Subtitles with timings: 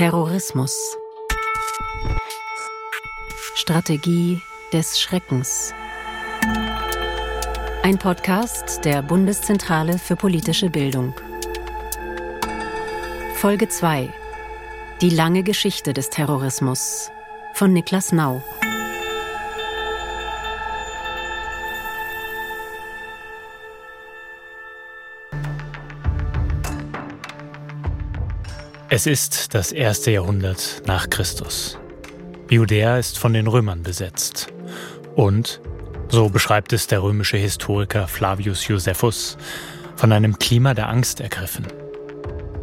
[0.00, 0.96] Terrorismus.
[3.54, 4.40] Strategie
[4.72, 5.74] des Schreckens.
[7.82, 11.12] Ein Podcast der Bundeszentrale für politische Bildung.
[13.34, 14.10] Folge 2.
[15.02, 17.10] Die lange Geschichte des Terrorismus
[17.52, 18.42] von Niklas Nau.
[28.92, 31.78] Es ist das erste Jahrhundert nach Christus.
[32.48, 34.48] Judäa ist von den Römern besetzt.
[35.14, 35.60] Und,
[36.08, 39.38] so beschreibt es der römische Historiker Flavius Josephus,
[39.94, 41.68] von einem Klima der Angst ergriffen.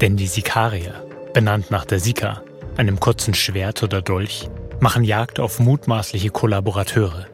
[0.02, 2.42] Denn die Sikarier, benannt nach der Sika,
[2.76, 4.50] einem kurzen Schwert oder Dolch,
[4.82, 7.28] machen Jagd auf mutmaßliche Kollaborateure,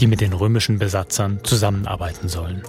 [0.00, 2.64] die mit den römischen Besatzern zusammenarbeiten sollen.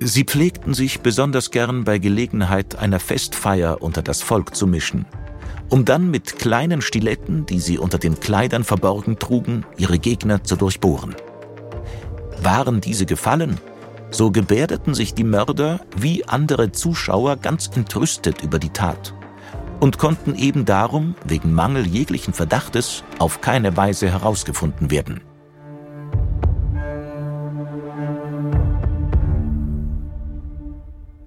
[0.00, 5.06] Sie pflegten sich besonders gern bei Gelegenheit einer Festfeier unter das Volk zu mischen,
[5.68, 10.54] um dann mit kleinen Stiletten, die sie unter den Kleidern verborgen trugen, ihre Gegner zu
[10.54, 11.16] durchbohren.
[12.40, 13.58] Waren diese gefallen,
[14.10, 19.14] so gebärdeten sich die Mörder wie andere Zuschauer ganz entrüstet über die Tat
[19.80, 25.20] und konnten eben darum, wegen Mangel jeglichen Verdachtes, auf keine Weise herausgefunden werden.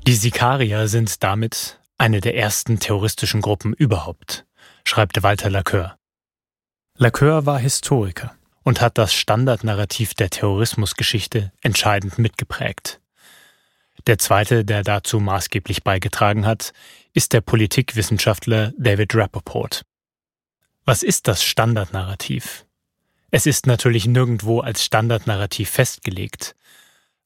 [0.08, 4.46] Die Sikarier sind damit eine der ersten terroristischen Gruppen überhaupt,
[4.84, 5.96] schreibt Walter Lacoeur.
[6.98, 13.00] Lacoeur war Historiker und hat das Standardnarrativ der Terrorismusgeschichte entscheidend mitgeprägt.
[14.08, 16.74] Der zweite, der dazu maßgeblich beigetragen hat,
[17.14, 19.84] ist der Politikwissenschaftler David Rappaport.
[20.84, 22.66] Was ist das Standardnarrativ?
[23.30, 26.56] Es ist natürlich nirgendwo als Standardnarrativ festgelegt,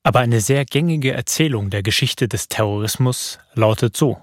[0.05, 4.21] aber eine sehr gängige Erzählung der Geschichte des Terrorismus lautet so.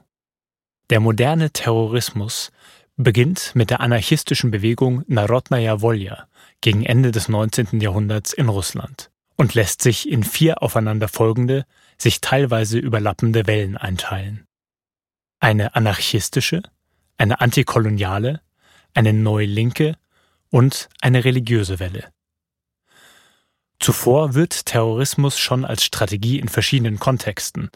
[0.90, 2.52] Der moderne Terrorismus
[2.96, 6.28] beginnt mit der anarchistischen Bewegung Narodnaya Volja
[6.60, 7.80] gegen Ende des 19.
[7.80, 11.66] Jahrhunderts in Russland und lässt sich in vier aufeinanderfolgende,
[11.98, 14.46] sich teilweise überlappende Wellen einteilen.
[15.40, 16.62] Eine anarchistische,
[17.18, 18.40] eine antikoloniale,
[18.94, 19.96] eine neulinke
[20.48, 22.12] und eine religiöse Welle.
[23.82, 27.68] Zuvor wird Terrorismus schon als Strategie in verschiedenen Kontexten,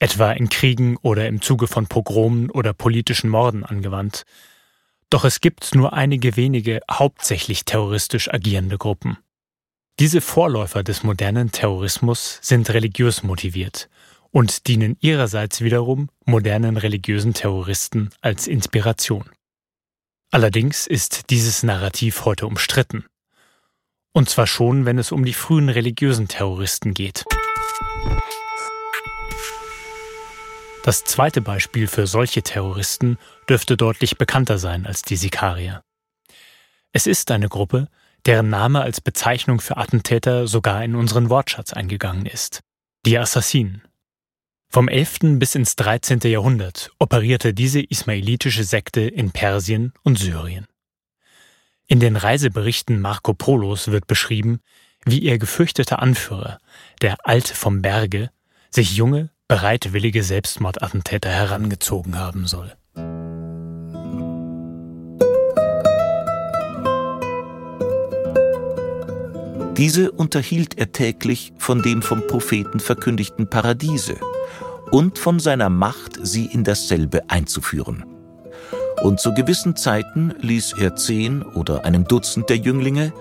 [0.00, 4.24] etwa in Kriegen oder im Zuge von Pogromen oder politischen Morden angewandt.
[5.10, 9.18] Doch es gibt nur einige wenige hauptsächlich terroristisch agierende Gruppen.
[10.00, 13.90] Diese Vorläufer des modernen Terrorismus sind religiös motiviert
[14.30, 19.28] und dienen ihrerseits wiederum modernen religiösen Terroristen als Inspiration.
[20.30, 23.04] Allerdings ist dieses Narrativ heute umstritten.
[24.12, 27.24] Und zwar schon, wenn es um die frühen religiösen Terroristen geht.
[30.84, 33.16] Das zweite Beispiel für solche Terroristen
[33.48, 35.82] dürfte deutlich bekannter sein als die Sikarier.
[36.92, 37.88] Es ist eine Gruppe,
[38.26, 42.60] deren Name als Bezeichnung für Attentäter sogar in unseren Wortschatz eingegangen ist.
[43.06, 43.82] Die Assassinen.
[44.68, 45.38] Vom 11.
[45.38, 46.20] bis ins 13.
[46.24, 50.66] Jahrhundert operierte diese ismailitische Sekte in Persien und Syrien.
[51.86, 54.60] In den Reiseberichten Marco Polos wird beschrieben,
[55.04, 56.58] wie ihr gefürchteter Anführer,
[57.00, 58.30] der Alte vom Berge,
[58.70, 62.72] sich junge, bereitwillige Selbstmordattentäter herangezogen haben soll.
[69.76, 74.16] Diese unterhielt er täglich von dem vom Propheten verkündigten Paradiese
[74.90, 78.11] und von seiner Macht, sie in dasselbe einzuführen
[79.02, 83.12] und zu gewissen Zeiten ließ er zehn oder einem Dutzend der Jünglinge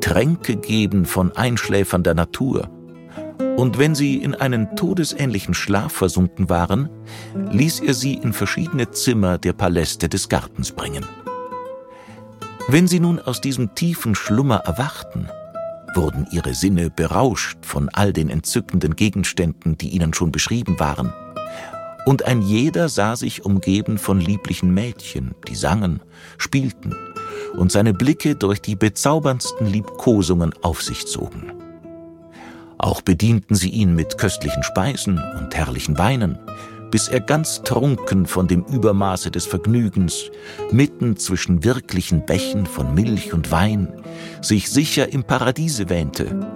[0.00, 2.68] Tränke geben von einschläfernder Natur.
[3.56, 6.88] Und wenn sie in einen todesähnlichen Schlaf versunken waren,
[7.52, 11.04] ließ er sie in verschiedene Zimmer der Paläste des Gartens bringen.
[12.68, 15.28] Wenn sie nun aus diesem tiefen Schlummer erwachten,
[15.94, 21.12] wurden ihre Sinne berauscht von all den entzückenden Gegenständen, die ihnen schon beschrieben waren,
[22.06, 26.00] und ein jeder sah sich umgeben von lieblichen Mädchen, die sangen,
[26.38, 26.94] spielten
[27.56, 31.52] und seine Blicke durch die bezauberndsten Liebkosungen auf sich zogen.
[32.78, 36.38] Auch bedienten sie ihn mit köstlichen Speisen und herrlichen Weinen,
[36.90, 40.30] bis er ganz trunken von dem Übermaße des Vergnügens,
[40.70, 43.88] mitten zwischen wirklichen Bächen von Milch und Wein,
[44.40, 46.48] sich sicher im Paradiese wähnte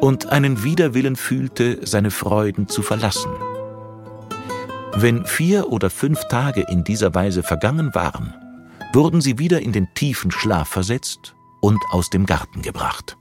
[0.00, 3.30] und einen Widerwillen fühlte, seine Freuden zu verlassen.
[4.96, 8.32] Wenn vier oder fünf Tage in dieser Weise vergangen waren,
[8.92, 13.16] wurden sie wieder in den tiefen Schlaf versetzt und aus dem Garten gebracht.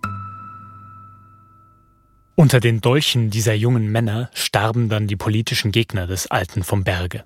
[2.36, 7.24] Unter den Dolchen dieser jungen Männer starben dann die politischen Gegner des Alten vom Berge.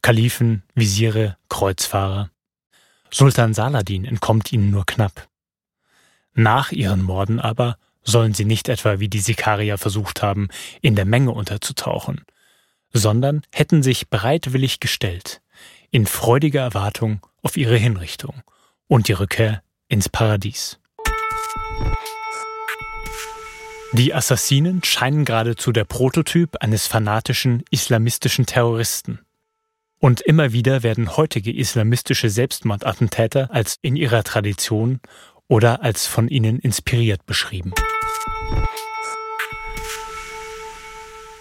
[0.00, 2.30] Kalifen, Visiere, Kreuzfahrer.
[3.10, 5.28] Sultan Saladin entkommt ihnen nur knapp.
[6.32, 10.48] Nach ihren Morden aber sollen sie nicht etwa wie die Sikarier versucht haben,
[10.80, 12.24] in der Menge unterzutauchen,
[12.92, 15.40] sondern hätten sich bereitwillig gestellt,
[15.90, 18.42] in freudiger Erwartung auf ihre Hinrichtung
[18.86, 20.78] und die Rückkehr ins Paradies.
[23.92, 29.20] Die Assassinen scheinen geradezu der Prototyp eines fanatischen islamistischen Terroristen.
[29.98, 35.00] Und immer wieder werden heutige islamistische Selbstmordattentäter als in ihrer Tradition
[35.48, 37.72] oder als von ihnen inspiriert beschrieben.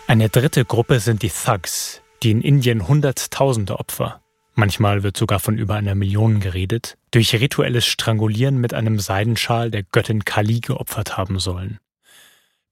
[0.09, 4.21] Eine dritte Gruppe sind die Thugs, die in Indien Hunderttausende Opfer,
[4.55, 9.83] manchmal wird sogar von über einer Million geredet, durch rituelles Strangulieren mit einem Seidenschal der
[9.83, 11.79] Göttin Kali geopfert haben sollen.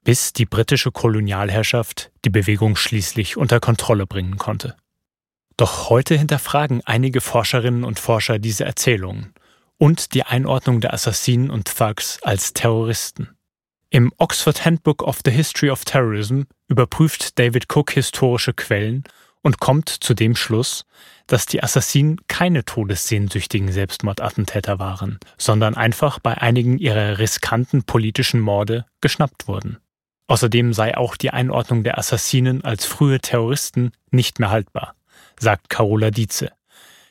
[0.06, 4.78] Bis die britische Kolonialherrschaft die Bewegung schließlich unter Kontrolle bringen konnte.
[5.58, 9.34] Doch heute hinterfragen einige Forscherinnen und Forscher diese Erzählungen
[9.78, 13.35] und die Einordnung der Assassinen und Thugs als Terroristen.
[13.96, 19.06] Im Oxford Handbook of the History of Terrorism überprüft David Cook historische Quellen
[19.42, 20.86] und kommt zu dem Schluss,
[21.28, 28.86] dass die Assassinen keine todessehnsüchtigen Selbstmordattentäter waren, sondern einfach bei einigen ihrer riskanten politischen Morde
[29.00, 29.78] geschnappt wurden.
[30.28, 34.96] Außerdem sei auch die Einordnung der Assassinen als frühe Terroristen nicht mehr haltbar,
[35.40, 36.52] sagt Carola Dietze,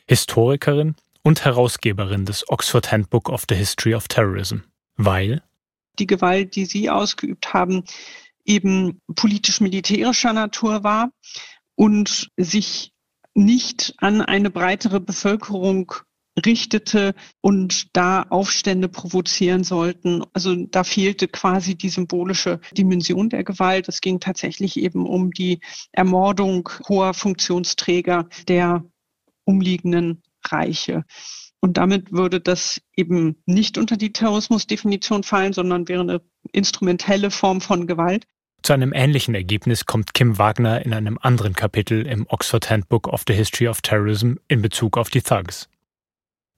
[0.07, 4.59] Historikerin und Herausgeberin des Oxford Handbook of the History of Terrorism,
[4.99, 5.41] weil
[5.99, 7.85] die Gewalt, die sie ausgeübt haben,
[8.45, 11.11] eben politisch-militärischer Natur war
[11.75, 12.93] und sich
[13.35, 15.93] nicht an eine breitere Bevölkerung
[16.45, 20.23] richtete und da Aufstände provozieren sollten.
[20.33, 23.89] Also da fehlte quasi die symbolische Dimension der Gewalt.
[23.89, 25.61] Es ging tatsächlich eben um die
[25.93, 28.85] Ermordung hoher Funktionsträger der
[29.45, 31.05] umliegenden Reiche.
[31.65, 36.21] Und damit würde das eben nicht unter die Terrorismusdefinition fallen, sondern wäre eine
[36.53, 38.27] instrumentelle Form von Gewalt.
[38.61, 43.25] Zu einem ähnlichen Ergebnis kommt Kim Wagner in einem anderen Kapitel im Oxford Handbook of
[43.27, 45.71] the History of Terrorism in Bezug auf die Thugs.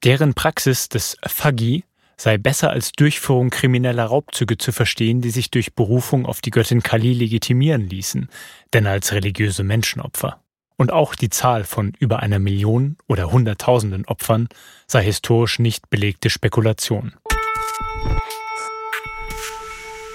[0.03, 1.85] Deren Praxis des Thuggy
[2.17, 6.83] sei besser als Durchführung krimineller Raubzüge zu verstehen, die sich durch Berufung auf die Göttin
[6.83, 8.29] Kali legitimieren ließen,
[8.73, 10.43] denn als religiöse Menschenopfer
[10.77, 14.49] und auch die Zahl von über einer Million oder Hunderttausenden Opfern
[14.87, 17.15] sei historisch nicht belegte Spekulation.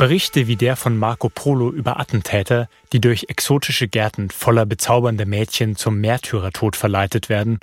[0.01, 5.75] Berichte wie der von Marco Polo über Attentäter, die durch exotische Gärten voller bezaubernder Mädchen
[5.75, 7.59] zum Märtyrertod verleitet werden,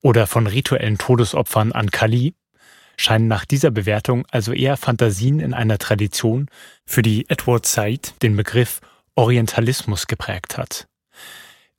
[0.00, 2.34] oder von rituellen Todesopfern an Kali,
[2.96, 6.48] scheinen nach dieser Bewertung also eher Fantasien in einer Tradition,
[6.86, 8.80] für die Edward Said den Begriff
[9.14, 10.88] Orientalismus geprägt hat.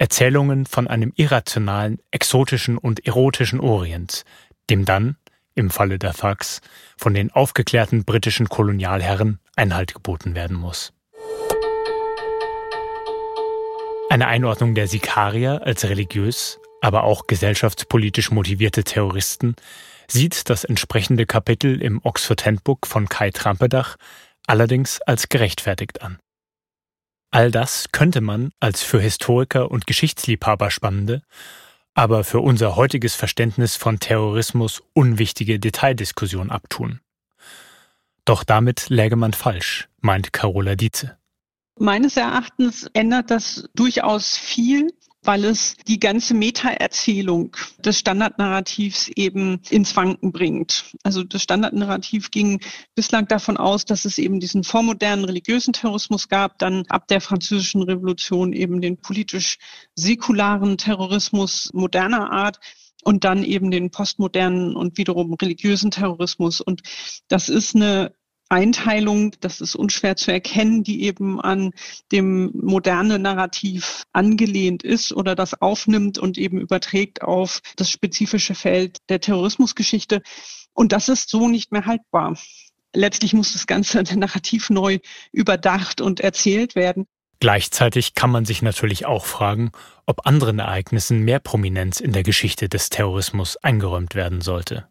[0.03, 4.25] Erzählungen von einem irrationalen, exotischen und erotischen Orient,
[4.69, 5.15] dem dann,
[5.55, 6.59] im Falle der Thugs,
[6.97, 10.91] von den aufgeklärten britischen Kolonialherren Einhalt geboten werden muss.
[14.09, 19.55] Eine Einordnung der Sikarier als religiös, aber auch gesellschaftspolitisch motivierte Terroristen
[20.09, 23.95] sieht das entsprechende Kapitel im Oxford Handbook von Kai Trampedach
[24.47, 26.19] allerdings als gerechtfertigt an.
[27.33, 31.23] All das könnte man als für Historiker und Geschichtsliebhaber spannende,
[31.95, 36.99] aber für unser heutiges Verständnis von Terrorismus unwichtige Detaildiskussion abtun.
[38.23, 41.17] Doch damit läge man falsch, meint Carola Dietze.
[41.79, 49.95] Meines Erachtens ändert das durchaus viel weil es die ganze Meta-Erzählung des Standardnarrativs eben ins
[49.95, 50.85] Wanken bringt.
[51.03, 52.59] Also das Standardnarrativ ging
[52.95, 57.83] bislang davon aus, dass es eben diesen vormodernen religiösen Terrorismus gab, dann ab der französischen
[57.83, 59.57] Revolution eben den politisch
[59.95, 62.59] säkularen Terrorismus moderner Art
[63.03, 66.61] und dann eben den postmodernen und wiederum religiösen Terrorismus.
[66.61, 66.81] Und
[67.27, 68.13] das ist eine
[68.53, 71.71] Einteilung, das ist unschwer zu erkennen, die eben an
[72.11, 78.99] dem moderne Narrativ angelehnt ist oder das aufnimmt und eben überträgt auf das spezifische Feld
[79.09, 80.21] der Terrorismusgeschichte.
[80.71, 82.37] Und das ist so nicht mehr haltbar.
[82.95, 84.99] Letztlich muss das ganze Narrativ neu
[85.31, 87.07] überdacht und erzählt werden.
[87.39, 89.71] Gleichzeitig kann man sich natürlich auch fragen,
[90.05, 94.87] ob anderen Ereignissen mehr Prominenz in der Geschichte des Terrorismus eingeräumt werden sollte.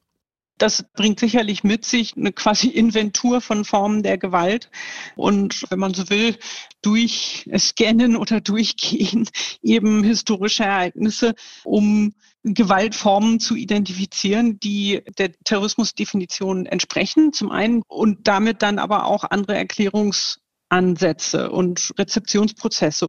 [0.58, 4.70] Das bringt sicherlich mit sich eine quasi Inventur von Formen der Gewalt.
[5.16, 6.36] Und wenn man so will,
[6.82, 9.28] durch Scannen oder Durchgehen
[9.62, 18.62] eben historische Ereignisse, um Gewaltformen zu identifizieren, die der Terrorismusdefinition entsprechen, zum einen, und damit
[18.62, 23.06] dann aber auch andere Erklärungsansätze und Rezeptionsprozesse.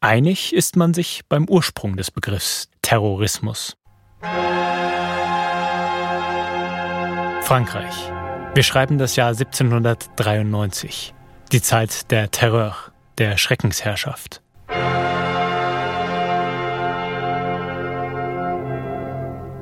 [0.00, 3.76] Einig ist man sich beim Ursprung des Begriffs Terrorismus.
[7.44, 7.94] Frankreich.
[8.54, 11.12] Wir schreiben das Jahr 1793,
[11.50, 12.76] die Zeit der Terreur,
[13.18, 14.40] der Schreckensherrschaft.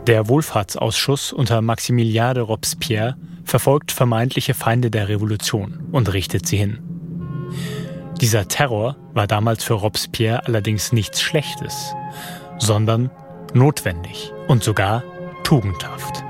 [0.06, 6.78] Der Wohlfahrtsausschuss unter Maximilien de Robespierre verfolgt vermeintliche Feinde der Revolution und richtet sie hin.
[8.20, 11.94] Dieser Terror war damals für Robespierre allerdings nichts Schlechtes,
[12.58, 13.10] sondern
[13.54, 15.02] notwendig und sogar
[15.44, 16.24] tugendhaft.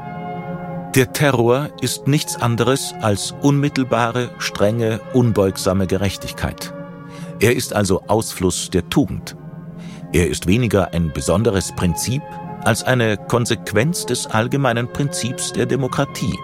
[0.97, 6.75] Der Terror ist nichts anderes als unmittelbare, strenge, unbeugsame Gerechtigkeit.
[7.38, 9.37] Er ist also Ausfluss der Tugend.
[10.12, 12.23] Er ist weniger ein besonderes Prinzip
[12.64, 16.37] als eine Konsequenz des allgemeinen Prinzips der Demokratie,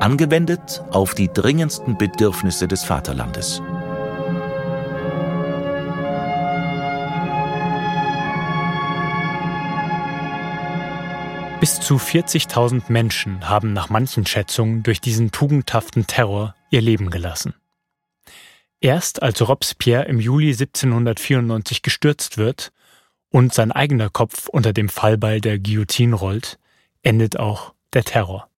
[0.00, 3.62] angewendet auf die dringendsten Bedürfnisse des Vaterlandes.
[11.62, 17.54] Bis zu 40.000 Menschen haben nach manchen Schätzungen durch diesen tugendhaften Terror ihr Leben gelassen.
[18.80, 22.72] Erst als Robespierre im Juli 1794 gestürzt wird
[23.28, 26.58] und sein eigener Kopf unter dem Fallbeil der Guillotine rollt,
[27.04, 28.50] endet auch der Terror.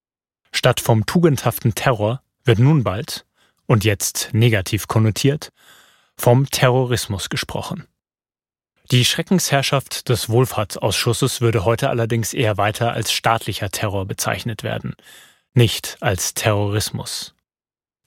[0.51, 3.27] Statt vom tugendhaften Terror wird nun bald,
[3.67, 5.51] und jetzt negativ konnotiert,
[6.17, 7.85] vom Terrorismus gesprochen.
[8.91, 14.95] Die Schreckensherrschaft des Wohlfahrtsausschusses würde heute allerdings eher weiter als staatlicher Terror bezeichnet werden,
[15.55, 17.33] nicht als Terrorismus.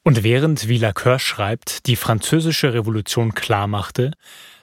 [0.05, 4.13] Und während, wie Lacoeur schreibt, die französische Revolution klarmachte,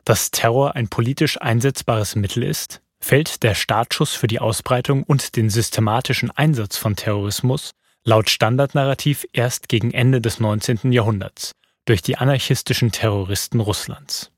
[0.06, 5.50] dass Terror ein politisch einsetzbares Mittel ist, fällt der Startschuss für die Ausbreitung und den
[5.50, 7.72] systematischen Einsatz von Terrorismus
[8.06, 10.92] laut Standardnarrativ erst gegen Ende des 19.
[10.92, 11.52] Jahrhunderts
[11.86, 14.32] durch die anarchistischen Terroristen Russlands.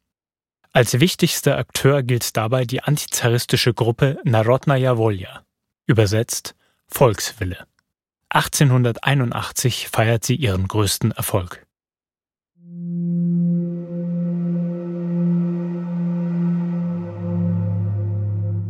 [0.78, 5.42] Als wichtigster Akteur gilt dabei die antizaristische Gruppe Narodnaya Volja,
[5.88, 6.54] übersetzt
[6.88, 7.66] Volkswille.
[8.30, 11.66] 1881 feiert sie ihren größten Erfolg.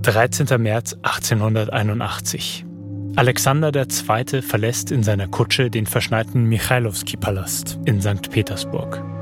[0.01, 2.65] Dreizehnter März 1881.
[3.17, 4.41] Alexander II.
[4.41, 8.31] verlässt in seiner Kutsche den verschneiten Michailowski-Palast in St.
[8.31, 9.16] Petersburg.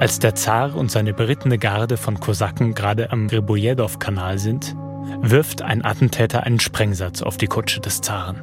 [0.00, 4.74] Als der Zar und seine berittene Garde von Kosaken gerade am Gribojedow-Kanal sind,
[5.20, 8.40] wirft ein Attentäter einen Sprengsatz auf die Kutsche des Zaren.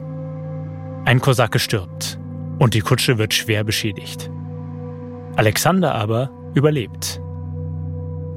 [1.06, 2.20] Ein Kosake stirbt
[2.60, 4.30] und die Kutsche wird schwer beschädigt.
[5.36, 7.20] Alexander aber überlebt.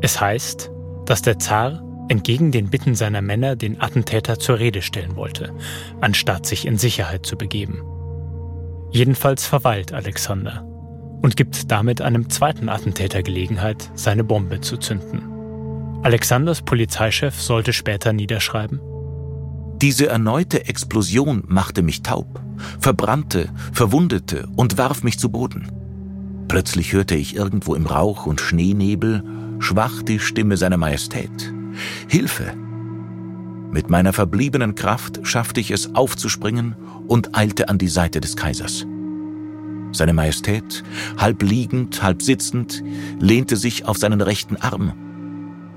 [0.00, 0.70] Es heißt,
[1.04, 5.52] dass der Zar entgegen den Bitten seiner Männer den Attentäter zur Rede stellen wollte,
[6.00, 7.82] anstatt sich in Sicherheit zu begeben.
[8.92, 10.69] Jedenfalls verweilt Alexander
[11.22, 15.22] und gibt damit einem zweiten Attentäter Gelegenheit, seine Bombe zu zünden.
[16.02, 18.80] Alexanders Polizeichef sollte später niederschreiben,
[19.80, 22.38] diese erneute Explosion machte mich taub,
[22.80, 25.68] verbrannte, verwundete und warf mich zu Boden.
[26.48, 29.24] Plötzlich hörte ich irgendwo im Rauch und Schneenebel
[29.58, 31.54] schwach die Stimme seiner Majestät.
[32.08, 32.52] Hilfe!
[33.72, 36.76] Mit meiner verbliebenen Kraft schaffte ich es aufzuspringen
[37.08, 38.84] und eilte an die Seite des Kaisers.
[39.92, 40.82] Seine Majestät,
[41.18, 42.82] halb liegend, halb sitzend,
[43.18, 44.92] lehnte sich auf seinen rechten Arm.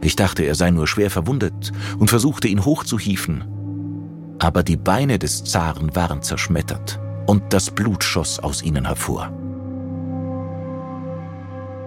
[0.02, 3.46] Ich dachte, er sei nur schwer verwundet und versuchte ihn hochzuhieven.
[4.40, 9.32] Aber die Beine des Zaren waren zerschmettert und das Blut schoss aus ihnen hervor.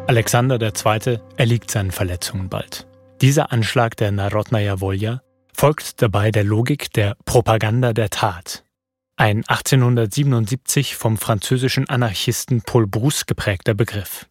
[0.08, 1.18] Alexander II.
[1.36, 2.86] erliegt seinen Verletzungen bald.
[3.20, 5.20] Dieser Anschlag der Narodnaya Volja
[5.52, 8.64] folgt dabei der Logik der Propaganda der Tat,
[9.16, 14.26] ein 1877 vom französischen Anarchisten Paul Brousse geprägter Begriff.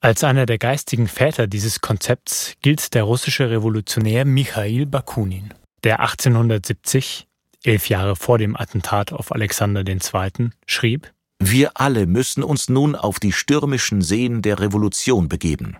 [0.00, 5.52] Als einer der geistigen Väter dieses Konzepts gilt der russische Revolutionär Michail Bakunin,
[5.84, 7.26] der 1870,
[7.64, 13.20] elf Jahre vor dem Attentat auf Alexander II., schrieb Wir alle müssen uns nun auf
[13.20, 15.76] die stürmischen Seen der Revolution begeben.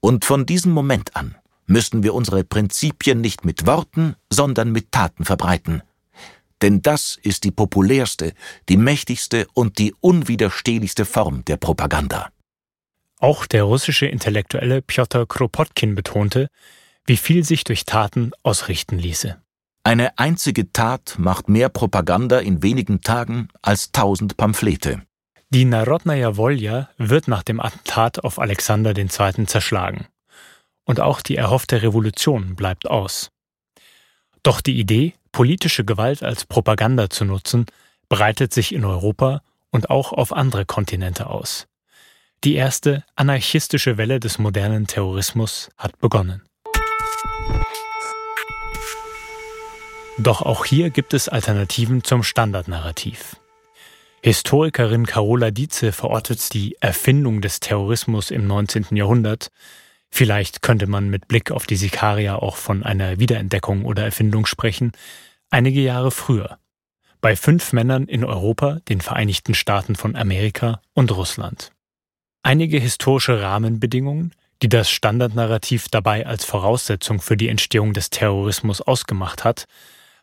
[0.00, 1.34] Und von diesem Moment an
[1.66, 5.82] müssen wir unsere Prinzipien nicht mit Worten, sondern mit Taten verbreiten,
[6.62, 8.32] denn das ist die populärste,
[8.68, 12.30] die mächtigste und die unwiderstehlichste Form der Propaganda.
[13.20, 16.48] Auch der russische Intellektuelle Pjotr Kropotkin betonte,
[17.04, 19.40] wie viel sich durch Taten ausrichten ließe.
[19.82, 25.02] Eine einzige Tat macht mehr Propaganda in wenigen Tagen als tausend Pamphlete.
[25.50, 29.46] Die Narodnaya Volja wird nach dem Attentat auf Alexander II.
[29.46, 30.06] zerschlagen.
[30.84, 33.30] Und auch die erhoffte Revolution bleibt aus.
[34.42, 37.66] Doch die Idee, politische Gewalt als Propaganda zu nutzen,
[38.08, 41.66] breitet sich in Europa und auch auf andere Kontinente aus.
[42.44, 46.42] Die erste anarchistische Welle des modernen Terrorismus hat begonnen.
[50.18, 53.36] Doch auch hier gibt es Alternativen zum Standardnarrativ.
[54.20, 58.86] Historikerin Carola Dietze verortet die Erfindung des Terrorismus im 19.
[58.96, 59.50] Jahrhundert.
[60.10, 64.92] Vielleicht könnte man mit Blick auf die Sikaria auch von einer Wiederentdeckung oder Erfindung sprechen,
[65.50, 66.58] einige Jahre früher.
[67.20, 71.72] Bei fünf Männern in Europa, den Vereinigten Staaten von Amerika und Russland.
[72.42, 79.44] Einige historische Rahmenbedingungen, die das Standardnarrativ dabei als Voraussetzung für die Entstehung des Terrorismus ausgemacht
[79.44, 79.66] hat,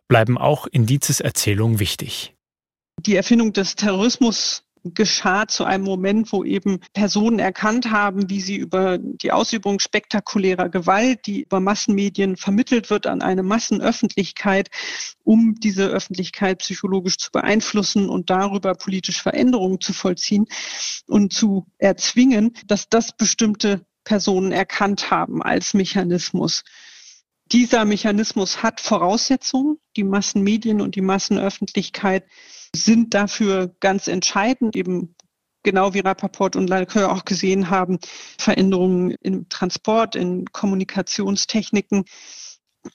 [0.07, 2.33] bleiben auch in Dietzes Erzählung wichtig.
[2.99, 8.55] Die Erfindung des Terrorismus geschah zu einem Moment, wo eben Personen erkannt haben, wie sie
[8.55, 14.69] über die Ausübung spektakulärer Gewalt, die über Massenmedien vermittelt wird an eine Massenöffentlichkeit,
[15.23, 20.45] um diese Öffentlichkeit psychologisch zu beeinflussen und darüber politische Veränderungen zu vollziehen
[21.07, 26.63] und zu erzwingen, dass das bestimmte Personen erkannt haben als Mechanismus.
[27.51, 29.77] Dieser Mechanismus hat Voraussetzungen.
[29.95, 32.25] Die Massenmedien und die Massenöffentlichkeit
[32.73, 35.15] sind dafür ganz entscheidend, eben
[35.63, 37.99] genau wie Rappaport und Lalcoeur auch gesehen haben,
[38.37, 42.05] Veränderungen im Transport, in Kommunikationstechniken.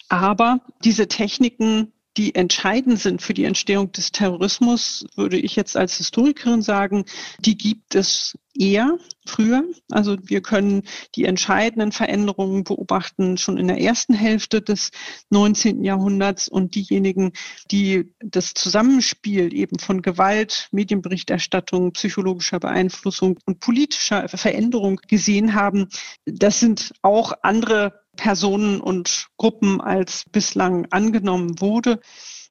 [0.08, 5.96] Aber diese Techniken die entscheidend sind für die Entstehung des Terrorismus, würde ich jetzt als
[5.96, 7.04] Historikerin sagen,
[7.38, 9.62] die gibt es eher früher.
[9.90, 10.82] Also wir können
[11.14, 14.90] die entscheidenden Veränderungen beobachten schon in der ersten Hälfte des
[15.30, 15.84] 19.
[15.84, 17.32] Jahrhunderts und diejenigen,
[17.70, 25.88] die das Zusammenspiel eben von Gewalt, Medienberichterstattung, psychologischer Beeinflussung und politischer Veränderung gesehen haben,
[26.24, 32.00] das sind auch andere Personen und Gruppen als bislang angenommen wurde.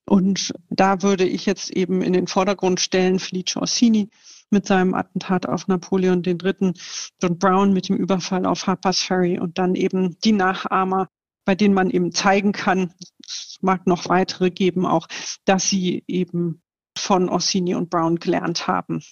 [0.05, 4.09] Und da würde ich jetzt eben in den Vordergrund stellen Felice Orsini
[4.49, 6.73] mit seinem Attentat auf Napoleon III.,
[7.21, 11.09] John Brown mit dem Überfall auf Harper's Ferry und dann eben die Nachahmer,
[11.45, 12.93] bei denen man eben zeigen kann,
[13.25, 15.07] es mag noch weitere geben auch,
[15.45, 16.61] dass sie eben
[16.97, 19.03] von Orsini und Brown gelernt haben.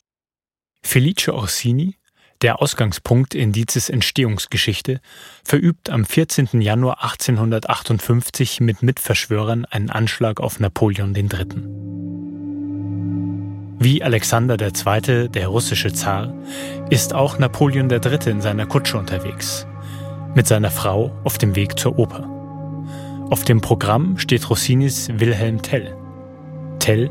[0.83, 1.96] Felice Orsini
[2.41, 5.02] der Ausgangspunkt in Dietzes Entstehungsgeschichte
[5.43, 6.62] verübt am 14.
[6.62, 11.47] Januar 1858 mit Mitverschwörern einen Anschlag auf Napoleon III.
[13.80, 16.34] Wie Alexander II., der russische Zar,
[16.89, 18.30] ist auch Napoleon III.
[18.30, 19.65] in seiner Kutsche unterwegs,
[20.36, 22.30] mit seiner Frau auf dem Weg zur Oper.
[23.30, 25.95] Auf dem Programm steht Rossinis Wilhelm Tell.
[26.80, 27.10] Tell,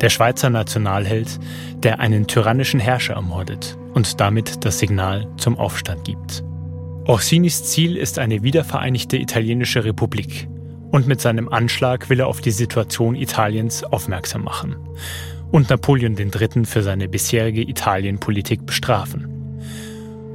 [0.00, 1.38] der Schweizer Nationalheld,
[1.76, 6.44] der einen tyrannischen Herrscher ermordet und damit das Signal zum Aufstand gibt.
[7.06, 10.48] Orsinis Ziel ist eine wiedervereinigte italienische Republik
[10.92, 14.76] und mit seinem Anschlag will er auf die Situation Italiens aufmerksam machen
[15.50, 16.64] und Napoleon III.
[16.64, 19.28] für seine bisherige Italienpolitik bestrafen.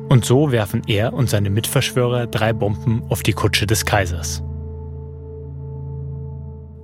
[0.10, 4.41] Und so werfen er und seine Mitverschwörer drei Bomben auf die Kutsche des Kaisers.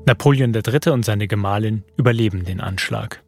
[0.05, 0.91] Napoleon III.
[0.91, 3.23] und seine Gemahlin überleben den Anschlag.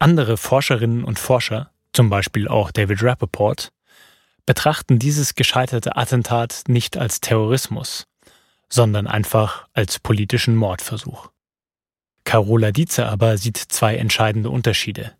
[0.00, 3.72] Andere Forscherinnen und Forscher zum Beispiel auch David Rappaport,
[4.46, 8.06] betrachten dieses gescheiterte Attentat nicht als Terrorismus,
[8.68, 11.32] sondern einfach als politischen Mordversuch.
[12.22, 15.16] Carola Dietze aber sieht zwei entscheidende Unterschiede.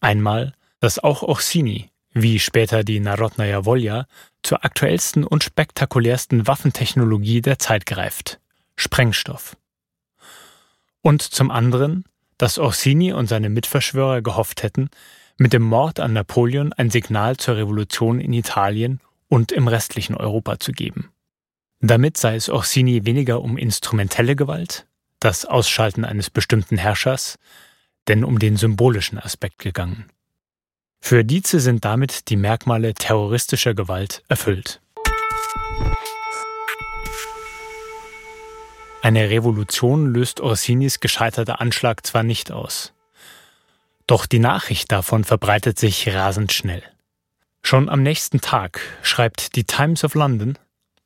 [0.00, 4.06] Einmal, dass auch Orsini, wie später die Narodnaya Volja,
[4.44, 8.38] zur aktuellsten und spektakulärsten Waffentechnologie der Zeit greift,
[8.76, 9.56] Sprengstoff.
[11.02, 12.04] Und zum anderen,
[12.38, 14.90] dass Orsini und seine Mitverschwörer gehofft hätten,
[15.36, 20.60] mit dem Mord an Napoleon ein Signal zur Revolution in Italien und im restlichen Europa
[20.60, 21.10] zu geben.
[21.80, 24.86] Damit sei es Orsini weniger um instrumentelle Gewalt,
[25.20, 27.38] das Ausschalten eines bestimmten Herrschers,
[28.08, 30.06] denn um den symbolischen Aspekt gegangen.
[31.00, 34.80] Für Dietze sind damit die Merkmale terroristischer Gewalt erfüllt.
[39.02, 42.93] Eine Revolution löst Orsinis gescheiterter Anschlag zwar nicht aus,
[44.06, 46.82] doch die Nachricht davon verbreitet sich rasend schnell.
[47.62, 50.58] Schon am nächsten Tag schreibt die Times of London,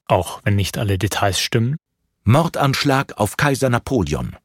[0.07, 1.77] auch wenn nicht alle Details stimmen,
[2.25, 4.37] Mordanschlag auf Kaiser Napoleon.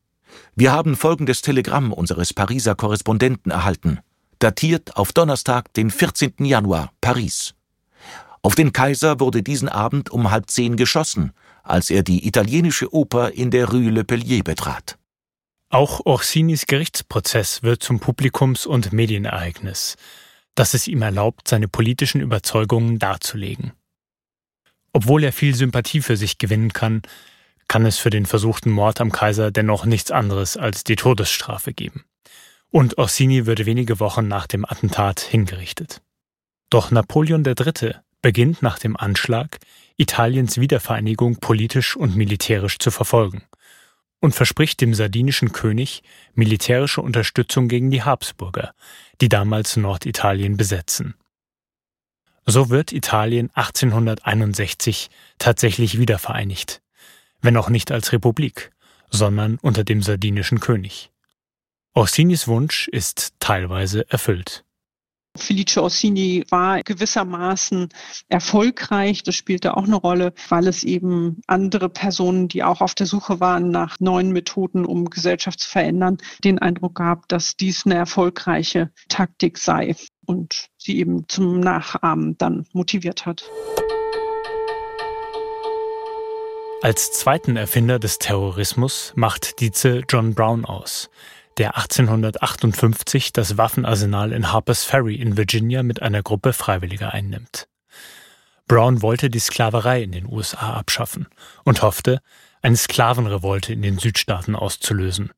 [0.55, 3.99] Wir haben folgendes Telegramm unseres Pariser Korrespondenten erhalten,
[4.39, 6.45] datiert auf Donnerstag, den 14.
[6.45, 7.55] Januar, Paris.
[8.41, 11.31] Auf den Kaiser wurde diesen Abend um halb zehn geschossen,
[11.63, 14.97] als er die italienische Oper in der Rue Le Pellier betrat.
[15.73, 19.95] Auch Orsinis Gerichtsprozess wird zum Publikums- und Medienereignis,
[20.53, 23.73] das es ihm erlaubt, seine politischen Überzeugungen darzulegen.
[24.91, 27.01] Obwohl er viel Sympathie für sich gewinnen kann,
[27.67, 32.05] kann es für den versuchten Mord am Kaiser dennoch nichts anderes als die Todesstrafe geben.
[32.69, 36.03] Und Orsini würde wenige Wochen nach dem Attentat hingerichtet.
[36.69, 37.95] Doch Napoleon III.
[38.21, 39.57] beginnt nach dem Anschlag,
[39.97, 43.41] Italiens Wiedervereinigung politisch und militärisch zu verfolgen
[44.23, 46.01] und verspricht dem sardinischen König
[46.33, 48.73] militärische Unterstützung gegen die Habsburger,
[49.19, 51.15] die damals Norditalien besetzen.
[52.45, 55.09] So wird Italien 1861
[55.39, 56.81] tatsächlich wiedervereinigt,
[57.41, 58.71] wenn auch nicht als Republik,
[59.09, 61.12] sondern unter dem sardinischen König.
[61.93, 64.63] Orsinis Wunsch ist teilweise erfüllt.
[65.36, 67.89] Felice Orsini war gewissermaßen
[68.30, 69.24] erfolgreich.
[69.24, 73.39] Das spielte auch eine Rolle, weil es eben andere Personen, die auch auf der Suche
[73.39, 78.91] waren nach neuen Methoden, um Gesellschaft zu verändern, den Eindruck gab, dass dies eine erfolgreiche
[79.10, 83.50] Taktik sei und sie eben zum Nachahmen dann motiviert hat.
[86.84, 91.10] Als zweiten Erfinder des Terrorismus macht Dietze John Brown aus,
[91.57, 97.67] der 1858 das Waffenarsenal in Harpers Ferry in Virginia mit einer Gruppe Freiwilliger einnimmt.
[98.67, 101.27] Brown wollte die Sklaverei in den USA abschaffen
[101.63, 102.21] und hoffte,
[102.61, 105.31] eine Sklavenrevolte in den Südstaaten auszulösen.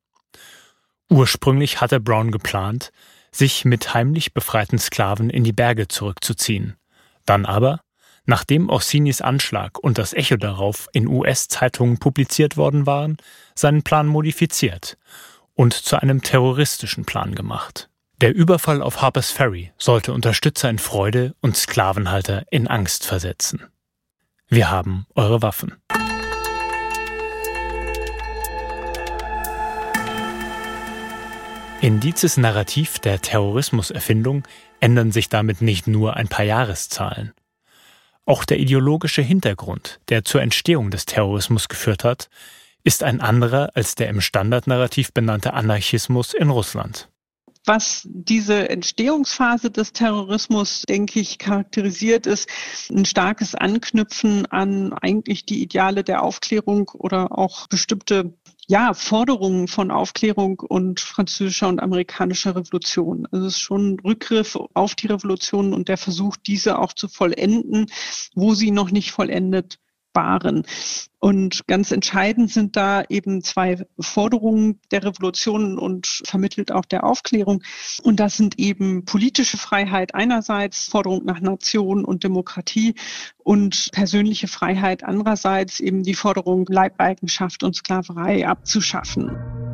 [1.10, 2.92] Ursprünglich hatte Brown geplant,
[3.32, 6.76] sich mit heimlich befreiten Sklaven in die Berge zurückzuziehen.
[7.26, 7.80] Dann aber,
[8.24, 13.18] nachdem Orsinis Anschlag und das Echo darauf in US-Zeitungen publiziert worden waren,
[13.54, 14.96] seinen Plan modifiziert
[15.56, 17.88] und zu einem terroristischen Plan gemacht.
[18.20, 23.64] Der Überfall auf Harpers Ferry sollte Unterstützer in Freude und Sklavenhalter in Angst versetzen.
[24.48, 25.74] Wir haben eure Waffen.
[31.80, 34.44] In Dietzes Narrativ der Terrorismuserfindung
[34.80, 37.32] ändern sich damit nicht nur ein paar Jahreszahlen.
[38.24, 42.28] Auch der ideologische Hintergrund, der zur Entstehung des Terrorismus geführt hat,
[42.86, 47.08] ist ein anderer als der im Standardnarrativ benannte Anarchismus in Russland.
[47.64, 52.48] Was diese Entstehungsphase des Terrorismus, denke ich, charakterisiert, ist
[52.90, 58.34] ein starkes Anknüpfen an eigentlich die Ideale der Aufklärung oder auch bestimmte
[58.68, 63.26] ja, Forderungen von Aufklärung und französischer und amerikanischer Revolution.
[63.32, 67.08] Also es ist schon ein Rückgriff auf die Revolution und der Versuch, diese auch zu
[67.08, 67.86] vollenden,
[68.36, 69.80] wo sie noch nicht vollendet
[70.16, 70.62] sparen.
[71.18, 77.62] Und ganz entscheidend sind da eben zwei Forderungen der Revolution und vermittelt auch der Aufklärung.
[78.02, 82.94] Und das sind eben politische Freiheit einerseits, Forderung nach Nation und Demokratie
[83.42, 89.65] und persönliche Freiheit andererseits eben die Forderung, Leibeigenschaft und Sklaverei abzuschaffen.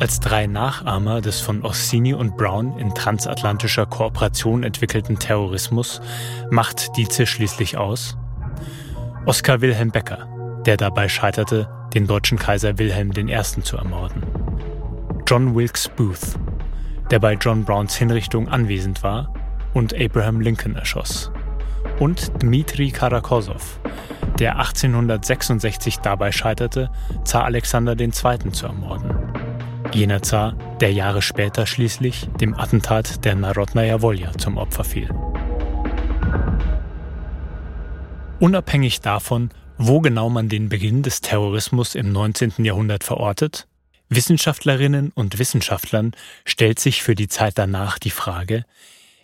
[0.00, 6.00] Als drei Nachahmer des von Orsini und Brown in transatlantischer Kooperation entwickelten Terrorismus
[6.50, 8.16] macht Dietze schließlich aus
[9.24, 10.26] Oskar Wilhelm Becker,
[10.66, 13.62] der dabei scheiterte, den deutschen Kaiser Wilhelm I.
[13.62, 14.22] zu ermorden.
[15.26, 16.38] John Wilkes Booth,
[17.10, 19.32] der bei John Browns Hinrichtung anwesend war
[19.74, 21.30] und Abraham Lincoln erschoss.
[22.00, 23.78] Und Dmitri Karakosow,
[24.40, 26.90] der 1866 dabei scheiterte,
[27.22, 28.10] Zar Alexander II.
[28.50, 29.23] zu ermorden
[29.94, 35.08] jener Zar, der Jahre später schließlich dem Attentat der Narodnaya Volja zum Opfer fiel.
[38.40, 42.64] Unabhängig davon, wo genau man den Beginn des Terrorismus im 19.
[42.64, 43.66] Jahrhundert verortet,
[44.08, 46.12] Wissenschaftlerinnen und Wissenschaftlern
[46.44, 48.64] stellt sich für die Zeit danach die Frage,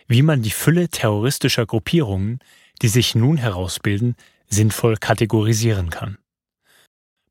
[0.09, 2.41] wie man die Fülle terroristischer Gruppierungen,
[2.83, 4.17] die sich nun herausbilden,
[4.49, 6.19] sinnvoll kategorisieren kann.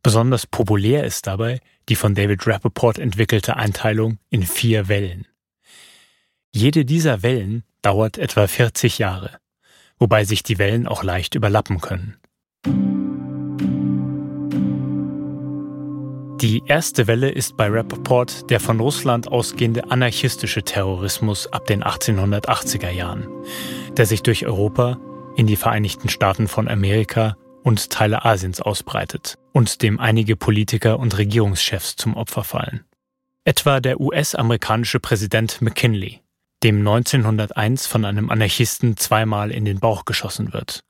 [0.01, 1.59] Besonders populär ist dabei
[1.89, 5.27] die von David Rappaport entwickelte Einteilung in vier Wellen.
[6.51, 9.39] Jede dieser Wellen dauert etwa 40 Jahre,
[9.97, 12.17] wobei sich die Wellen auch leicht überlappen können.
[16.41, 22.89] Die erste Welle ist bei Rappaport der von Russland ausgehende anarchistische Terrorismus ab den 1880er
[22.89, 23.27] Jahren,
[23.97, 24.97] der sich durch Europa
[25.35, 31.17] in die Vereinigten Staaten von Amerika und Teile Asiens ausbreitet und dem einige Politiker und
[31.17, 32.86] Regierungschefs zum Opfer fallen.
[33.43, 36.22] Etwa der US-amerikanische Präsident McKinley,
[36.63, 40.86] dem 1901 von einem Anarchisten zweimal in den Bauch geschossen wird.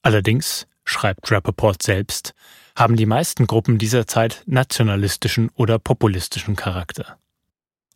[0.00, 2.32] Allerdings, schreibt Rappaport selbst,
[2.74, 7.18] haben die meisten Gruppen dieser Zeit nationalistischen oder populistischen Charakter.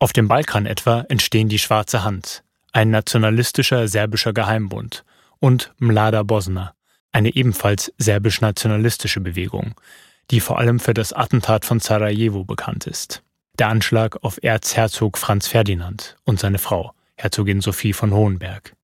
[0.01, 5.03] Auf dem Balkan etwa entstehen die Schwarze Hand, ein nationalistischer serbischer Geheimbund,
[5.39, 6.75] und Mlada Bosna,
[7.11, 9.75] eine ebenfalls serbisch-nationalistische Bewegung,
[10.31, 13.23] die vor allem für das Attentat von Sarajevo bekannt ist.
[13.59, 18.75] Der Anschlag auf Erzherzog Franz Ferdinand und seine Frau, Herzogin Sophie von Hohenberg.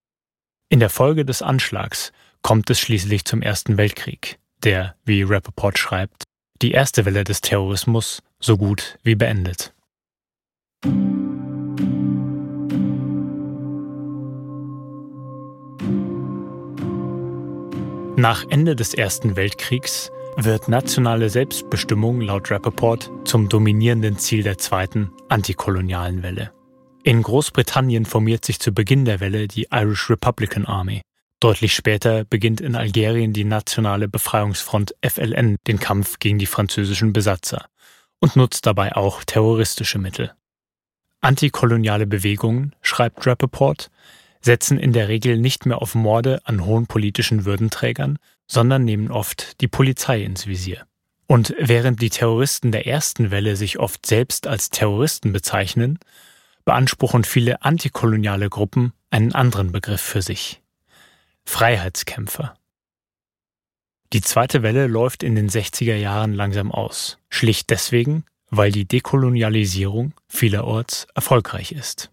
[0.68, 6.24] In der Folge des Anschlags kommt es schließlich zum Ersten Weltkrieg, der, wie Rappaport schreibt,
[6.62, 9.72] die erste Welle des Terrorismus so gut wie beendet.
[18.18, 25.10] Nach Ende des Ersten Weltkriegs wird nationale Selbstbestimmung laut Rappaport zum dominierenden Ziel der zweiten
[25.30, 26.52] antikolonialen Welle.
[27.02, 31.00] In Großbritannien formiert sich zu Beginn der Welle die Irish Republican Army.
[31.40, 37.66] Deutlich später beginnt in Algerien die Nationale Befreiungsfront FLN den Kampf gegen die französischen Besatzer
[38.20, 40.32] und nutzt dabei auch terroristische Mittel.
[41.22, 43.90] Antikoloniale Bewegungen, schreibt Rappaport,
[44.42, 49.60] setzen in der Regel nicht mehr auf Morde an hohen politischen Würdenträgern, sondern nehmen oft
[49.60, 50.86] die Polizei ins Visier.
[51.26, 55.98] Und während die Terroristen der ersten Welle sich oft selbst als Terroristen bezeichnen,
[56.64, 60.62] beanspruchen viele antikoloniale Gruppen einen anderen Begriff für sich.
[61.44, 62.54] Freiheitskämpfer.
[64.12, 70.12] Die zweite Welle läuft in den 60er Jahren langsam aus, schlicht deswegen, weil die Dekolonialisierung
[70.28, 72.10] vielerorts erfolgreich ist.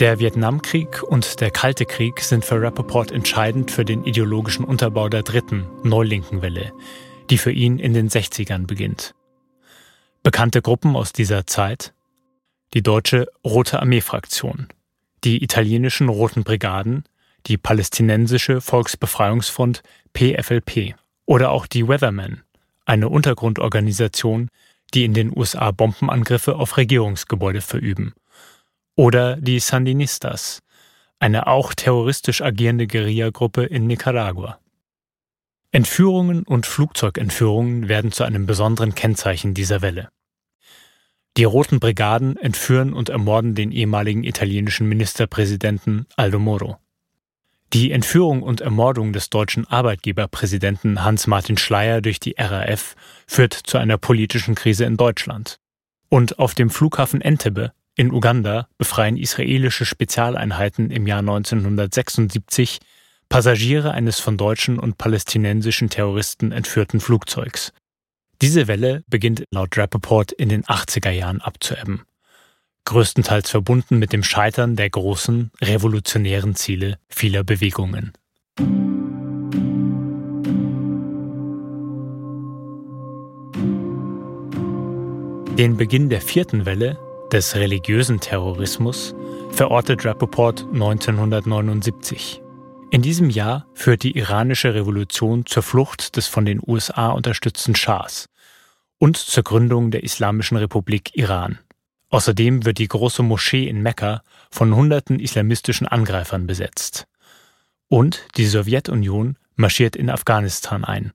[0.00, 5.22] Der Vietnamkrieg und der Kalte Krieg sind für Rappaport entscheidend für den ideologischen Unterbau der
[5.22, 6.72] dritten, neulinken Welle,
[7.30, 9.14] die für ihn in den 60ern beginnt.
[10.24, 11.94] Bekannte Gruppen aus dieser Zeit
[12.72, 14.66] die deutsche Rote Armee-Fraktion,
[15.22, 17.04] die italienischen Roten Brigaden,
[17.46, 22.42] die palästinensische Volksbefreiungsfront PFLP oder auch die Weathermen,
[22.84, 24.48] eine Untergrundorganisation,
[24.92, 28.12] die in den USA Bombenangriffe auf Regierungsgebäude verüben
[28.96, 30.60] oder die Sandinistas,
[31.18, 34.58] eine auch terroristisch agierende Guerillagruppe in Nicaragua.
[35.72, 40.08] Entführungen und Flugzeugentführungen werden zu einem besonderen Kennzeichen dieser Welle.
[41.36, 46.76] Die Roten Brigaden entführen und ermorden den ehemaligen italienischen Ministerpräsidenten Aldo Moro.
[47.72, 52.94] Die Entführung und Ermordung des deutschen Arbeitgeberpräsidenten Hans-Martin Schleyer durch die RAF
[53.26, 55.58] führt zu einer politischen Krise in Deutschland.
[56.08, 62.80] Und auf dem Flughafen Entebbe in Uganda befreien israelische Spezialeinheiten im Jahr 1976
[63.28, 67.72] Passagiere eines von deutschen und palästinensischen Terroristen entführten Flugzeugs.
[68.42, 72.02] Diese Welle beginnt laut Rappaport in den 80er Jahren abzuebben.
[72.84, 78.12] Größtenteils verbunden mit dem Scheitern der großen, revolutionären Ziele vieler Bewegungen.
[85.56, 86.98] Den Beginn der vierten Welle
[87.34, 89.12] des religiösen Terrorismus
[89.50, 92.40] verortet Rappaport 1979.
[92.92, 98.28] In diesem Jahr führt die iranische Revolution zur Flucht des von den USA unterstützten Schahs
[98.98, 101.58] und zur Gründung der Islamischen Republik Iran.
[102.10, 107.08] Außerdem wird die große Moschee in Mekka von hunderten islamistischen Angreifern besetzt.
[107.88, 111.12] Und die Sowjetunion marschiert in Afghanistan ein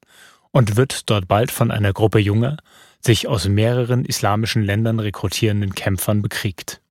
[0.52, 2.58] und wird dort bald von einer Gruppe junger,
[3.04, 6.82] sich aus mehreren islamischen Ländern rekrutierenden Kämpfern bekriegt.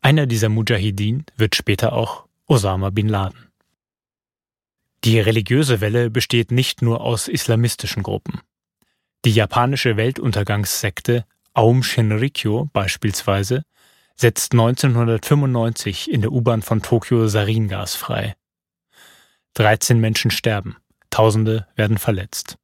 [0.00, 3.48] Einer dieser Mujahideen wird später auch Osama bin Laden.
[5.04, 8.40] Die religiöse Welle besteht nicht nur aus islamistischen Gruppen.
[9.24, 13.62] Die japanische Weltuntergangssekte Aum Shinrikyo beispielsweise
[14.14, 18.34] setzt 1995 in der U-Bahn von Tokio Saringas frei.
[19.54, 20.76] 13 Menschen sterben,
[21.10, 22.56] Tausende werden verletzt.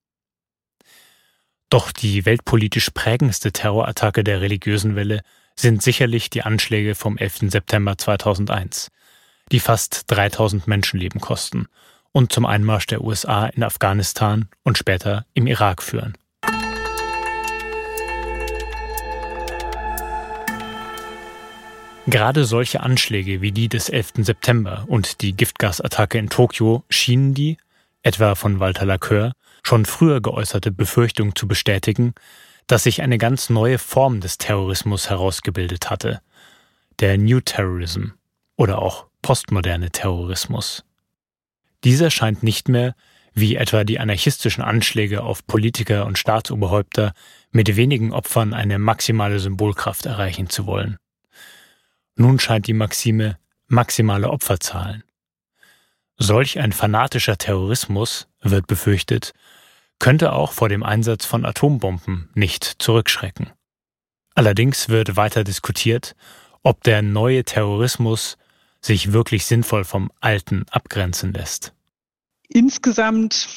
[1.69, 5.23] Doch die weltpolitisch prägendste Terrorattacke der religiösen Welle
[5.57, 7.51] sind sicherlich die Anschläge vom 11.
[7.51, 8.93] September 2001,
[9.51, 11.67] die fast 3000 Menschenleben kosten
[12.13, 16.17] und zum Einmarsch der USA in Afghanistan und später im Irak führen.
[22.09, 24.13] Gerade solche Anschläge wie die des 11.
[24.19, 27.57] September und die Giftgasattacke in Tokio schienen die,
[28.07, 29.33] etwa von Walter Lacoeur,
[29.65, 32.15] schon früher geäußerte Befürchtung zu bestätigen,
[32.69, 36.21] dass sich eine ganz neue Form des Terrorismus herausgebildet hatte,
[37.01, 38.11] der New Terrorism
[38.57, 40.85] oder auch postmoderne Terrorismus.
[41.83, 42.95] Dieser scheint nicht mehr,
[43.35, 47.13] wie etwa die anarchistischen Anschläge auf Politiker und Staatsoberhäupter,
[47.51, 50.97] mit wenigen Opfern eine maximale Symbolkraft erreichen zu wollen.
[52.15, 55.03] Nun scheint die Maxime maximale Opferzahlen.
[56.19, 59.33] Solch ein fanatischer Terrorismus, wird befürchtet,
[59.99, 63.51] könnte auch vor dem Einsatz von Atombomben nicht zurückschrecken.
[64.35, 66.15] Allerdings wird weiter diskutiert,
[66.63, 68.37] ob der neue Terrorismus
[68.81, 71.73] sich wirklich sinnvoll vom alten abgrenzen lässt.
[72.49, 73.49] Insgesamt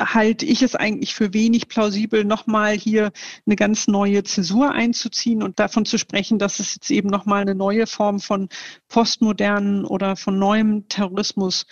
[0.00, 3.12] halte ich es eigentlich für wenig plausibel, nochmal hier
[3.46, 7.54] eine ganz neue Zäsur einzuziehen und davon zu sprechen, dass es jetzt eben nochmal eine
[7.54, 8.48] neue Form von
[8.88, 11.66] postmodernen oder von neuem Terrorismus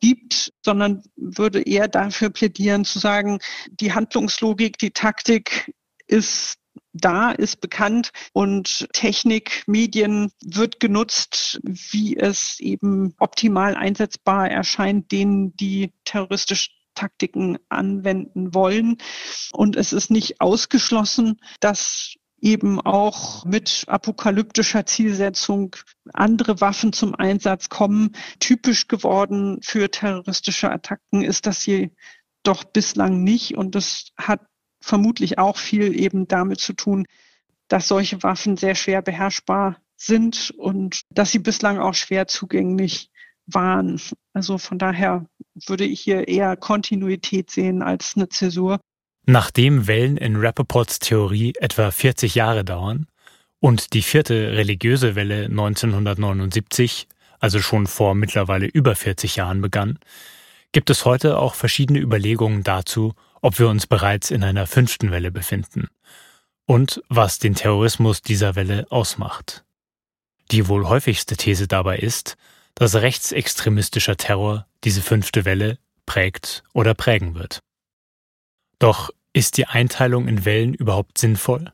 [0.00, 3.38] gibt, sondern würde eher dafür plädieren zu sagen,
[3.70, 5.74] die Handlungslogik, die Taktik
[6.06, 6.56] ist
[6.92, 15.54] da, ist bekannt und Technik, Medien wird genutzt, wie es eben optimal einsetzbar erscheint, denen
[15.56, 18.98] die terroristisch Taktiken anwenden wollen.
[19.52, 25.76] Und es ist nicht ausgeschlossen, dass eben auch mit apokalyptischer Zielsetzung
[26.12, 28.12] andere Waffen zum Einsatz kommen.
[28.38, 31.90] Typisch geworden für terroristische Attacken ist das hier
[32.42, 33.56] doch bislang nicht.
[33.56, 34.40] Und das hat
[34.80, 37.06] vermutlich auch viel eben damit zu tun,
[37.68, 43.10] dass solche Waffen sehr schwer beherrschbar sind und dass sie bislang auch schwer zugänglich
[43.54, 44.00] waren.
[44.32, 45.26] Also von daher
[45.66, 48.80] würde ich hier eher Kontinuität sehen als eine Zäsur.
[49.26, 53.06] Nachdem Wellen in Rappaports Theorie etwa 40 Jahre dauern
[53.60, 57.06] und die vierte religiöse Welle 1979,
[57.38, 59.98] also schon vor mittlerweile über 40 Jahren begann,
[60.72, 65.30] gibt es heute auch verschiedene Überlegungen dazu, ob wir uns bereits in einer fünften Welle
[65.30, 65.88] befinden
[66.66, 69.64] und was den Terrorismus dieser Welle ausmacht.
[70.50, 72.36] Die wohl häufigste These dabei ist,
[72.80, 77.60] dass rechtsextremistischer Terror diese fünfte Welle prägt oder prägen wird.
[78.78, 81.72] Doch ist die Einteilung in Wellen überhaupt sinnvoll?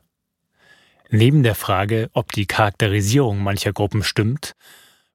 [1.09, 4.51] Neben der Frage, ob die Charakterisierung mancher Gruppen stimmt,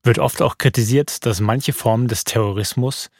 [0.03, 3.11] wird oft auch kritisiert, dass manche Formen des Terrorismus,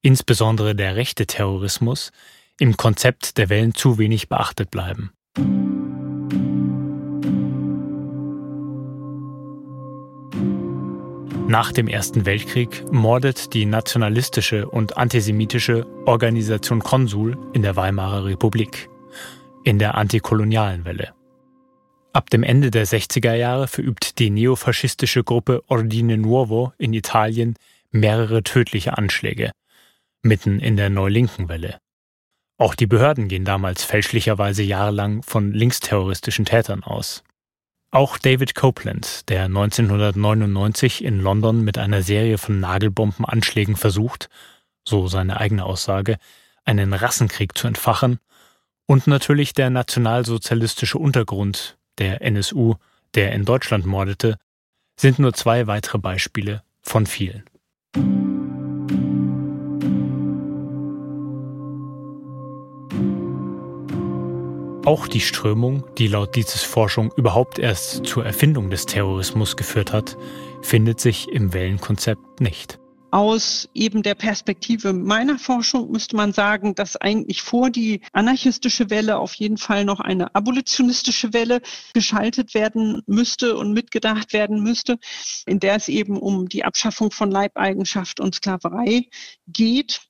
[0.00, 2.12] insbesondere der rechte Terrorismus,
[2.58, 5.12] im Konzept der Wellen zu wenig beachtet bleiben.
[11.52, 18.88] Nach dem Ersten Weltkrieg mordet die nationalistische und antisemitische Organisation Konsul in der Weimarer Republik,
[19.62, 21.12] in der antikolonialen Welle.
[22.14, 27.56] Ab dem Ende der 60er Jahre verübt die neofaschistische Gruppe Ordine Nuovo in Italien
[27.90, 29.50] mehrere tödliche Anschläge,
[30.22, 31.80] mitten in der Neulinken Welle.
[32.56, 37.22] Auch die Behörden gehen damals fälschlicherweise jahrelang von linksterroristischen Tätern aus.
[37.94, 44.30] Auch David Copeland, der 1999 in London mit einer Serie von Nagelbombenanschlägen versucht,
[44.82, 46.16] so seine eigene Aussage,
[46.64, 48.18] einen Rassenkrieg zu entfachen,
[48.86, 52.76] und natürlich der nationalsozialistische Untergrund, der NSU,
[53.14, 54.38] der in Deutschland mordete,
[54.98, 57.44] sind nur zwei weitere Beispiele von vielen.
[64.84, 70.16] Auch die Strömung, die laut Dietzes Forschung überhaupt erst zur Erfindung des Terrorismus geführt hat,
[70.60, 72.80] findet sich im Wellenkonzept nicht.
[73.12, 79.18] Aus eben der Perspektive meiner Forschung müsste man sagen, dass eigentlich vor die anarchistische Welle
[79.18, 81.60] auf jeden Fall noch eine abolitionistische Welle
[81.94, 84.98] geschaltet werden müsste und mitgedacht werden müsste,
[85.46, 89.06] in der es eben um die Abschaffung von Leibeigenschaft und Sklaverei
[89.46, 90.00] geht.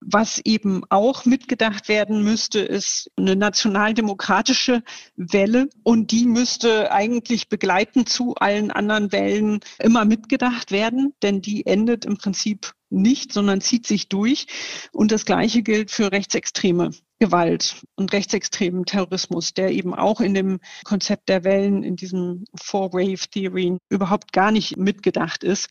[0.00, 4.82] Was eben auch mitgedacht werden müsste, ist eine nationaldemokratische
[5.16, 11.66] Welle und die müsste eigentlich begleitend zu allen anderen Wellen immer mitgedacht werden, denn die
[11.66, 14.46] endet im Prinzip nicht, sondern zieht sich durch.
[14.92, 20.60] Und das Gleiche gilt für rechtsextreme Gewalt und rechtsextremen Terrorismus, der eben auch in dem
[20.84, 25.68] Konzept der Wellen, in diesem Four-Wave-Theory überhaupt gar nicht mitgedacht ist.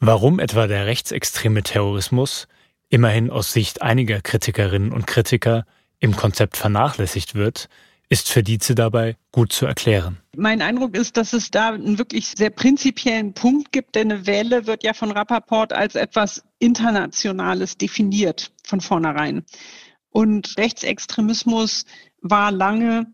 [0.00, 2.48] Warum etwa der rechtsextreme Terrorismus
[2.88, 5.64] immerhin aus Sicht einiger Kritikerinnen und Kritiker
[6.00, 7.68] im Konzept vernachlässigt wird,
[8.08, 10.18] ist für Dietze dabei gut zu erklären.
[10.36, 14.66] Mein Eindruck ist, dass es da einen wirklich sehr prinzipiellen Punkt gibt, denn eine Welle
[14.66, 19.44] wird ja von Rappaport als etwas Internationales definiert von vornherein.
[20.10, 21.84] Und Rechtsextremismus
[22.22, 23.12] war lange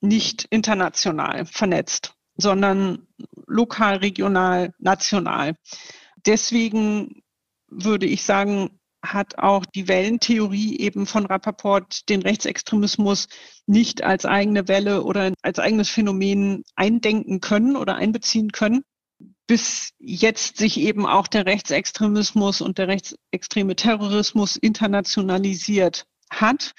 [0.00, 3.06] nicht international vernetzt, sondern
[3.46, 5.56] lokal, regional, national.
[6.24, 7.22] Deswegen
[7.68, 8.78] würde ich sagen,
[9.12, 13.28] hat auch die Wellentheorie eben von Rappaport den Rechtsextremismus
[13.66, 18.82] nicht als eigene Welle oder als eigenes Phänomen eindenken können oder einbeziehen können,
[19.46, 26.74] bis jetzt sich eben auch der Rechtsextremismus und der rechtsextreme Terrorismus internationalisiert hat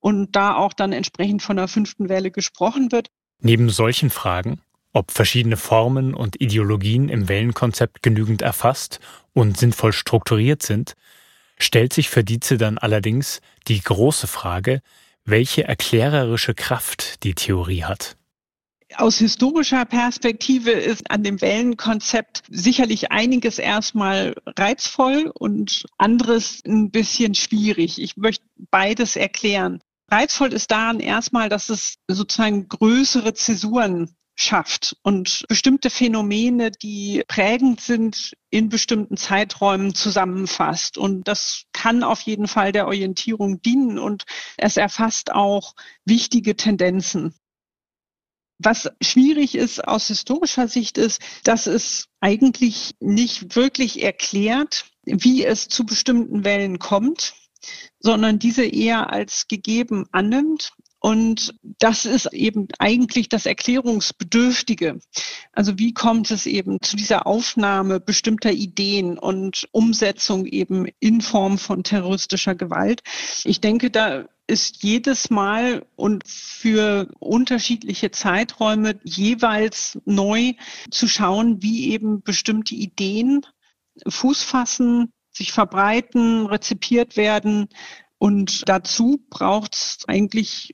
[0.00, 3.08] und da auch dann entsprechend von der fünften Welle gesprochen wird.
[3.40, 4.60] Neben solchen Fragen,
[4.92, 9.00] ob verschiedene Formen und Ideologien im Wellenkonzept genügend erfasst
[9.32, 10.94] und sinnvoll strukturiert sind,
[11.60, 14.82] stellt sich für Dietze dann allerdings die große Frage,
[15.24, 18.16] welche erklärerische Kraft die Theorie hat.
[18.96, 27.36] Aus historischer Perspektive ist an dem Wellenkonzept sicherlich einiges erstmal reizvoll und anderes ein bisschen
[27.36, 28.02] schwierig.
[28.02, 29.80] Ich möchte beides erklären.
[30.10, 37.80] Reizvoll ist daran erstmal, dass es sozusagen größere Zäsuren schafft und bestimmte Phänomene, die prägend
[37.80, 40.96] sind, in bestimmten Zeiträumen zusammenfasst.
[40.96, 44.24] Und das kann auf jeden Fall der Orientierung dienen und
[44.56, 45.74] es erfasst auch
[46.04, 47.34] wichtige Tendenzen.
[48.58, 55.68] Was schwierig ist aus historischer Sicht ist, dass es eigentlich nicht wirklich erklärt, wie es
[55.68, 57.34] zu bestimmten Wellen kommt,
[57.98, 65.00] sondern diese eher als gegeben annimmt und das ist eben eigentlich das Erklärungsbedürftige.
[65.52, 71.56] Also wie kommt es eben zu dieser Aufnahme bestimmter Ideen und Umsetzung eben in Form
[71.56, 73.02] von terroristischer Gewalt?
[73.44, 80.52] Ich denke, da ist jedes Mal und für unterschiedliche Zeiträume jeweils neu
[80.90, 83.46] zu schauen, wie eben bestimmte Ideen
[84.06, 87.68] Fuß fassen, sich verbreiten, rezipiert werden.
[88.18, 90.72] Und dazu braucht es eigentlich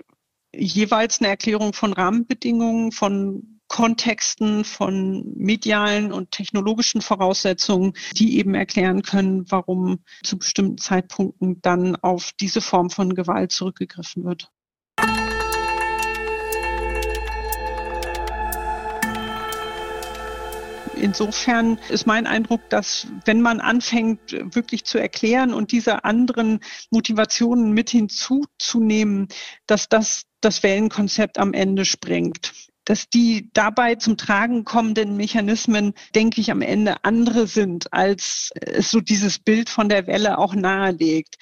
[0.56, 9.02] jeweils eine Erklärung von Rahmenbedingungen, von Kontexten, von medialen und technologischen Voraussetzungen, die eben erklären
[9.02, 14.52] können, warum zu bestimmten Zeitpunkten dann auf diese Form von Gewalt zurückgegriffen wird.
[20.96, 27.72] Insofern ist mein Eindruck, dass wenn man anfängt, wirklich zu erklären und diese anderen Motivationen
[27.72, 29.28] mit hinzuzunehmen,
[29.66, 32.52] dass das das Wellenkonzept am Ende sprengt
[32.86, 38.90] dass die dabei zum Tragen kommenden Mechanismen, denke ich, am Ende andere sind, als es
[38.90, 41.34] so dieses Bild von der Welle auch nahelegt.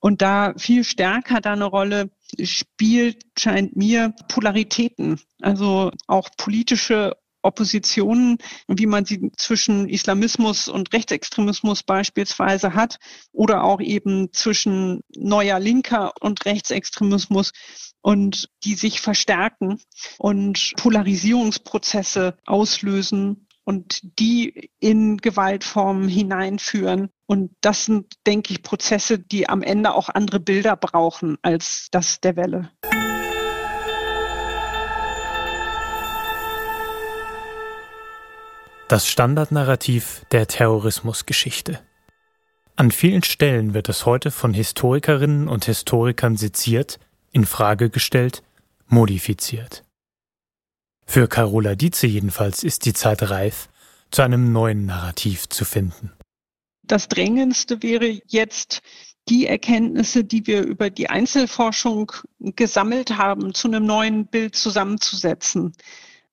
[0.00, 2.10] Und da viel stärker da eine Rolle
[2.42, 7.16] spielt, scheint mir Polaritäten, also auch politische
[7.48, 8.38] Oppositionen,
[8.68, 12.98] wie man sie zwischen Islamismus und Rechtsextremismus beispielsweise hat
[13.32, 17.52] oder auch eben zwischen neuer Linker und Rechtsextremismus
[18.00, 19.80] und die sich verstärken
[20.18, 27.10] und Polarisierungsprozesse auslösen und die in Gewaltformen hineinführen.
[27.26, 32.20] Und das sind, denke ich, Prozesse, die am Ende auch andere Bilder brauchen als das
[32.20, 32.70] der Welle.
[38.88, 41.78] Das Standardnarrativ der Terrorismusgeschichte.
[42.74, 46.98] An vielen Stellen wird es heute von Historikerinnen und Historikern seziert,
[47.30, 48.42] in Frage gestellt,
[48.86, 49.84] modifiziert.
[51.04, 53.68] Für Carola Dietze jedenfalls ist die Zeit reif,
[54.10, 56.12] zu einem neuen Narrativ zu finden.
[56.82, 58.80] Das Drängendste wäre jetzt,
[59.28, 65.74] die Erkenntnisse, die wir über die Einzelforschung gesammelt haben, zu einem neuen Bild zusammenzusetzen.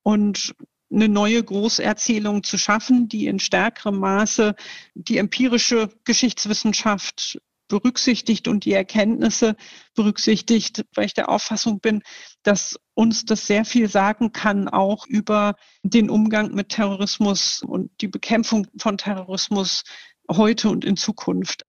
[0.04, 0.56] Und
[0.96, 4.56] eine neue Großerzählung zu schaffen, die in stärkerem Maße
[4.96, 9.56] die empirische Geschichtswissenschaft berücksichtigt und die Erkenntnisse
[9.96, 12.04] berücksichtigt, weil ich der Auffassung bin,
[12.44, 18.08] dass uns das sehr viel sagen kann, auch über den Umgang mit Terrorismus und die
[18.08, 19.84] Bekämpfung von Terrorismus
[20.30, 21.66] heute und in Zukunft.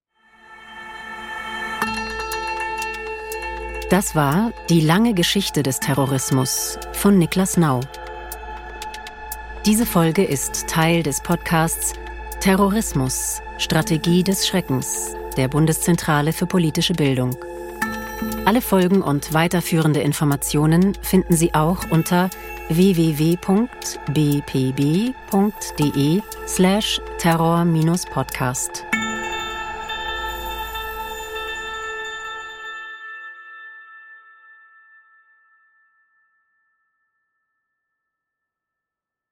[3.88, 7.80] Das war die lange Geschichte des Terrorismus von Niklas Nau.
[9.66, 11.94] Diese Folge ist Teil des Podcasts
[12.38, 17.36] Terrorismus, Strategie des Schreckens der Bundeszentrale für politische Bildung.
[18.44, 22.30] Alle Folgen und weiterführende Informationen finden Sie auch unter
[22.68, 23.42] www.bpb.de
[26.46, 28.86] slash terror-podcast.